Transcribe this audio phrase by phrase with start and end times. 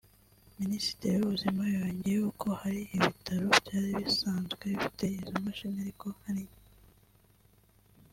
[0.59, 6.59] Minisitiri w’Ubuzima yongeyeho ko hari ibitaro byari bisanzwe bifite izo mashini ariko ari nke